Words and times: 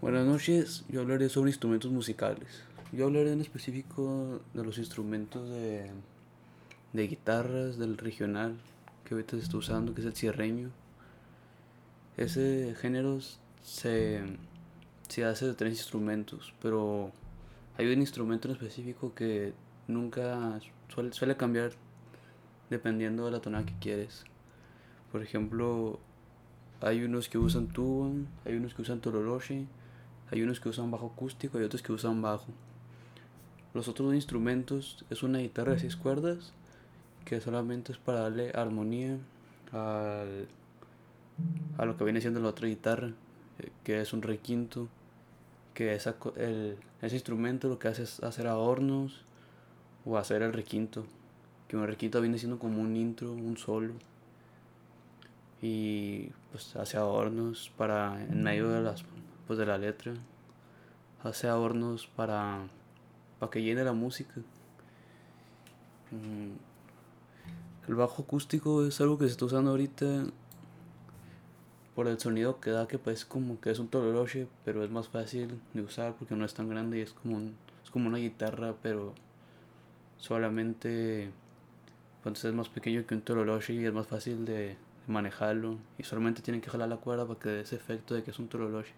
Buenas 0.00 0.24
noches, 0.26 0.84
yo 0.88 1.00
hablaré 1.00 1.28
sobre 1.28 1.50
instrumentos 1.50 1.90
musicales. 1.90 2.62
Yo 2.92 3.06
hablaré 3.06 3.32
en 3.32 3.40
específico 3.40 4.40
de 4.54 4.62
los 4.62 4.78
instrumentos 4.78 5.50
de, 5.50 5.90
de 6.92 7.08
guitarras 7.08 7.78
del 7.78 7.98
regional 7.98 8.56
que 9.04 9.14
ahorita 9.14 9.36
se 9.36 9.42
está 9.42 9.56
usando, 9.56 9.94
que 9.94 10.02
es 10.02 10.06
el 10.06 10.14
cierreño. 10.14 10.70
Ese 12.16 12.76
género 12.80 13.18
se, 13.64 14.22
se 15.08 15.24
hace 15.24 15.46
de 15.46 15.54
tres 15.54 15.72
instrumentos, 15.72 16.54
pero 16.62 17.10
hay 17.76 17.92
un 17.92 17.98
instrumento 17.98 18.46
en 18.46 18.54
específico 18.54 19.12
que 19.16 19.52
nunca 19.88 20.60
suele, 21.10 21.36
cambiar 21.36 21.72
dependiendo 22.70 23.24
de 23.24 23.32
la 23.32 23.40
tonada 23.40 23.66
que 23.66 23.74
quieres. 23.80 24.22
Por 25.10 25.24
ejemplo, 25.24 25.98
hay 26.80 27.02
unos 27.02 27.28
que 27.28 27.38
usan 27.38 27.66
tuba, 27.66 28.12
hay 28.44 28.54
unos 28.54 28.74
que 28.74 28.82
usan 28.82 29.00
tororoshi, 29.00 29.66
hay 30.30 30.42
unos 30.42 30.60
que 30.60 30.68
usan 30.68 30.90
bajo 30.90 31.06
acústico 31.06 31.60
y 31.60 31.64
otros 31.64 31.82
que 31.82 31.92
usan 31.92 32.20
bajo. 32.20 32.46
Los 33.74 33.88
otros 33.88 34.14
instrumentos 34.14 35.04
es 35.10 35.22
una 35.22 35.38
guitarra 35.38 35.72
de 35.72 35.80
seis 35.80 35.96
cuerdas 35.96 36.52
que 37.24 37.40
solamente 37.40 37.92
es 37.92 37.98
para 37.98 38.20
darle 38.20 38.50
armonía 38.54 39.18
al, 39.72 40.48
a 41.76 41.84
lo 41.84 41.96
que 41.96 42.04
viene 42.04 42.20
siendo 42.20 42.40
la 42.40 42.48
otra 42.48 42.68
guitarra, 42.68 43.08
eh, 43.58 43.70
que 43.84 44.00
es 44.00 44.12
un 44.12 44.22
requinto, 44.22 44.88
que 45.74 45.94
esa, 45.94 46.16
el, 46.36 46.76
ese 47.02 47.16
instrumento 47.16 47.68
lo 47.68 47.78
que 47.78 47.88
hace 47.88 48.04
es 48.04 48.22
hacer 48.22 48.46
adornos 48.46 49.24
o 50.06 50.16
hacer 50.16 50.42
el 50.42 50.52
requinto, 50.52 51.04
que 51.68 51.76
un 51.76 51.86
requinto 51.86 52.20
viene 52.20 52.38
siendo 52.38 52.58
como 52.58 52.80
un 52.80 52.96
intro, 52.96 53.32
un 53.32 53.56
solo 53.58 53.94
y 55.60 56.30
pues 56.52 56.76
hace 56.76 56.96
adornos 56.96 57.70
para 57.76 58.22
en 58.22 58.42
medio 58.42 58.68
de 58.70 58.80
las 58.80 59.02
pues 59.48 59.58
de 59.58 59.66
la 59.66 59.78
letra. 59.78 60.14
Hace 61.24 61.48
adornos 61.48 62.06
para 62.06 62.68
para 63.40 63.50
que 63.50 63.62
llene 63.62 63.82
la 63.82 63.92
música. 63.92 64.34
Mm, 66.12 66.52
el 67.88 67.94
bajo 67.96 68.22
acústico 68.22 68.86
es 68.86 69.00
algo 69.00 69.18
que 69.18 69.24
se 69.24 69.32
está 69.32 69.46
usando 69.46 69.70
ahorita 69.72 70.26
por 71.96 72.06
el 72.06 72.20
sonido 72.20 72.60
que 72.60 72.70
da 72.70 72.86
que 72.86 72.98
pues 72.98 73.24
como 73.24 73.60
que 73.60 73.70
es 73.70 73.78
un 73.80 73.88
toloroche 73.88 74.46
pero 74.64 74.84
es 74.84 74.90
más 74.90 75.08
fácil 75.08 75.60
de 75.74 75.82
usar 75.82 76.14
porque 76.14 76.36
no 76.36 76.44
es 76.44 76.54
tan 76.54 76.68
grande 76.68 76.98
y 76.98 77.00
es 77.02 77.12
como 77.12 77.40
es 77.82 77.90
como 77.90 78.08
una 78.08 78.18
guitarra 78.18 78.74
pero 78.82 79.14
solamente 80.18 81.30
pues 82.22 82.44
es 82.44 82.54
más 82.54 82.68
pequeño 82.68 83.06
que 83.06 83.14
un 83.14 83.22
toloroche 83.22 83.74
y 83.74 83.84
es 83.84 83.92
más 83.92 84.06
fácil 84.06 84.44
de 84.44 84.76
manejarlo. 85.06 85.78
Y 85.98 86.02
solamente 86.04 86.42
tienen 86.42 86.60
que 86.60 86.70
jalar 86.70 86.88
la 86.88 86.96
cuerda 86.96 87.26
para 87.26 87.38
que 87.38 87.48
dé 87.48 87.60
ese 87.62 87.76
efecto 87.76 88.14
de 88.14 88.22
que 88.22 88.30
es 88.30 88.38
un 88.38 88.48
trololoche. 88.48 88.92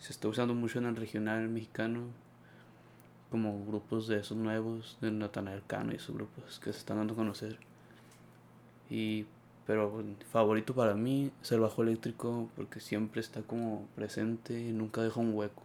Se 0.00 0.12
está 0.12 0.28
usando 0.28 0.54
mucho 0.54 0.78
en 0.78 0.86
el 0.86 0.96
regional 0.96 1.48
mexicano 1.48 2.06
como 3.30 3.64
grupos 3.64 4.08
de 4.08 4.18
esos 4.18 4.36
nuevos, 4.36 4.98
de 5.00 5.10
Natanael 5.12 5.62
y 5.92 5.94
esos 5.94 6.14
grupos 6.16 6.58
que 6.58 6.72
se 6.72 6.78
están 6.78 6.96
dando 6.96 7.12
a 7.12 7.16
conocer. 7.16 7.58
Y 8.88 9.26
pero 9.66 10.02
favorito 10.32 10.74
para 10.74 10.94
mí 10.94 11.30
es 11.40 11.52
el 11.52 11.60
bajo 11.60 11.82
eléctrico 11.82 12.48
porque 12.56 12.80
siempre 12.80 13.20
está 13.20 13.42
como 13.42 13.86
presente 13.94 14.60
y 14.60 14.72
nunca 14.72 15.00
deja 15.00 15.20
un 15.20 15.32
hueco. 15.32 15.62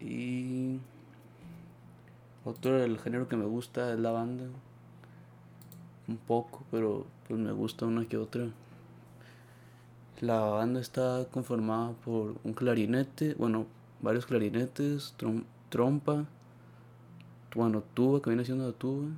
Y 0.00 0.78
otro 2.44 2.78
del 2.78 2.98
género 2.98 3.28
que 3.28 3.36
me 3.36 3.44
gusta 3.44 3.92
es 3.92 3.98
la 3.98 4.10
banda 4.10 4.44
un 6.08 6.16
poco, 6.16 6.64
pero 6.70 7.06
pues 7.28 7.38
me 7.38 7.52
gusta 7.52 7.84
una 7.84 8.06
que 8.06 8.16
otra. 8.16 8.48
La 10.22 10.38
banda 10.38 10.78
está 10.78 11.26
conformada 11.32 11.94
por 12.04 12.36
un 12.44 12.52
clarinete, 12.52 13.34
bueno, 13.34 13.66
varios 14.00 14.24
clarinetes, 14.24 15.16
trompa, 15.68 16.26
bueno, 17.56 17.82
tuba, 17.92 18.22
que 18.22 18.30
viene 18.30 18.44
siendo 18.44 18.68
la 18.68 18.72
tuba, 18.72 19.08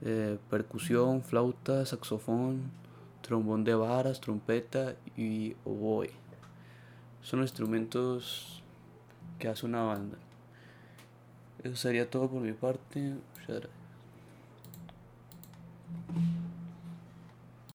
eh, 0.00 0.38
percusión, 0.48 1.22
flauta, 1.22 1.84
saxofón, 1.84 2.62
trombón 3.20 3.62
de 3.62 3.74
varas, 3.74 4.22
trompeta 4.22 4.94
y 5.18 5.54
oboe. 5.66 6.08
Son 7.20 7.42
instrumentos 7.42 8.62
que 9.38 9.48
hace 9.48 9.66
una 9.66 9.82
banda. 9.82 10.16
Eso 11.62 11.76
sería 11.76 12.08
todo 12.08 12.26
por 12.30 12.40
mi 12.40 12.54
parte. 12.54 13.16